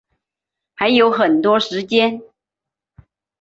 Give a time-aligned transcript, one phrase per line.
[0.73, 2.23] 还有很多时间